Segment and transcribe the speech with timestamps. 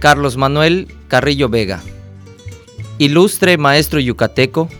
[0.00, 1.82] Carlos Manuel Carrillo Vega,
[2.96, 4.70] ilustre maestro yucateco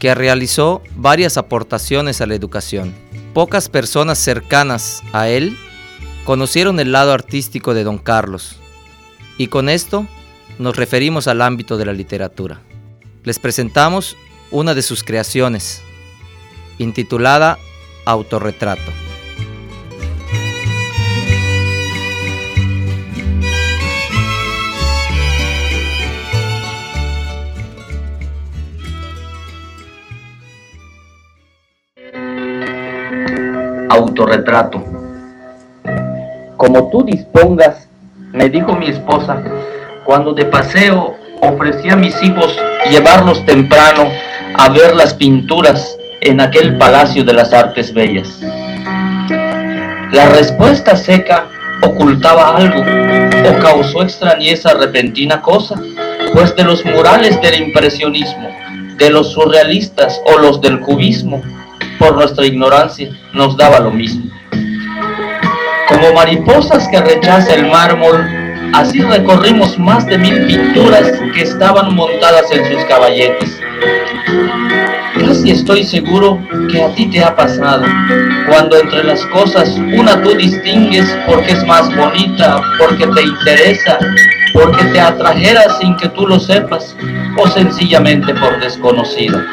[0.00, 2.94] que realizó varias aportaciones a la educación.
[3.34, 5.58] Pocas personas cercanas a él
[6.24, 8.56] conocieron el lado artístico de don Carlos
[9.36, 10.06] y con esto
[10.58, 12.62] nos referimos al ámbito de la literatura.
[13.24, 14.16] Les presentamos
[14.50, 15.82] una de sus creaciones,
[16.78, 17.58] intitulada
[18.06, 19.05] Autorretrato.
[33.88, 34.82] Autorretrato.
[36.56, 37.88] Como tú dispongas,
[38.32, 39.42] me dijo mi esposa,
[40.04, 42.56] cuando de paseo ofrecí a mis hijos
[42.90, 44.08] llevarlos temprano
[44.54, 48.40] a ver las pinturas en aquel Palacio de las Artes Bellas.
[50.12, 51.46] La respuesta seca
[51.82, 55.76] ocultaba algo o causó extrañeza repentina cosa,
[56.32, 58.48] pues de los murales del impresionismo,
[58.96, 61.42] de los surrealistas o los del cubismo,
[61.98, 64.30] por nuestra ignorancia, nos daba lo mismo.
[65.88, 68.24] Como mariposas que rechaza el mármol,
[68.72, 73.60] así recorrimos más de mil pinturas que estaban montadas en sus caballetes.
[75.18, 77.84] Casi estoy seguro que a ti te ha pasado,
[78.48, 83.98] cuando entre las cosas una tú distingues porque es más bonita, porque te interesa,
[84.52, 86.94] porque te atrajera sin que tú lo sepas,
[87.38, 89.44] o sencillamente por desconocida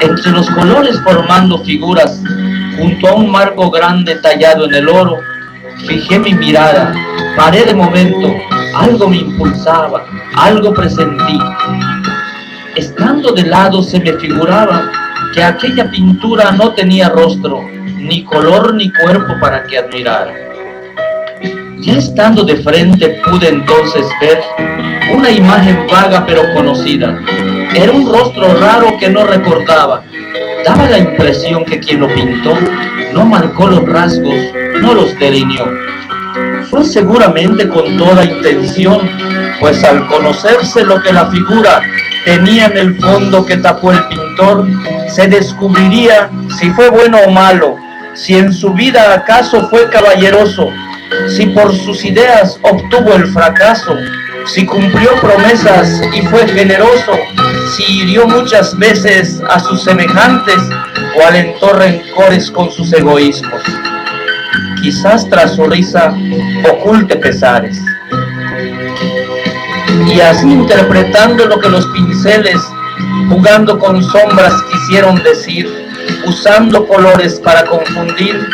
[0.00, 2.22] entre los colores formando figuras,
[2.76, 5.16] junto a un marco grande tallado en el oro,
[5.86, 6.94] fijé mi mirada,
[7.36, 8.32] paré de momento,
[8.74, 11.38] algo me impulsaba, algo presentí.
[12.76, 14.90] Estando de lado se me figuraba
[15.34, 17.64] que aquella pintura no tenía rostro,
[17.98, 20.32] ni color ni cuerpo para que admirara.
[21.80, 24.40] Ya estando de frente pude entonces ver
[25.12, 27.18] una imagen vaga pero conocida,
[27.74, 30.02] era un rostro raro que no recordaba.
[30.64, 32.54] Daba la impresión que quien lo pintó
[33.12, 34.34] no marcó los rasgos,
[34.80, 35.66] no los delineó.
[36.70, 39.08] Fue seguramente con toda intención,
[39.60, 41.80] pues al conocerse lo que la figura
[42.24, 44.66] tenía en el fondo que tapó el pintor,
[45.08, 47.76] se descubriría si fue bueno o malo,
[48.14, 50.68] si en su vida acaso fue caballeroso,
[51.34, 53.96] si por sus ideas obtuvo el fracaso,
[54.46, 57.12] si cumplió promesas y fue generoso,
[57.76, 60.56] si hirió muchas veces a sus semejantes
[61.16, 63.62] o alentó rencores con sus egoísmos.
[64.82, 66.16] Quizás tras su risa
[66.70, 67.78] oculte pesares.
[70.06, 72.60] Y así interpretando lo que los pinceles,
[73.28, 75.68] jugando con sombras quisieron decir,
[76.26, 78.48] usando colores para confundir,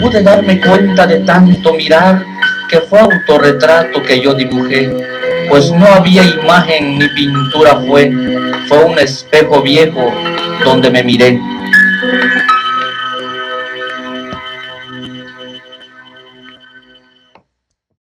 [0.00, 2.24] pude darme cuenta de tanto mirar
[2.68, 5.15] que fue autorretrato que yo dibujé
[5.48, 8.10] pues no había imagen ni pintura fue,
[8.68, 10.12] fue un espejo viejo
[10.64, 11.40] donde me miré.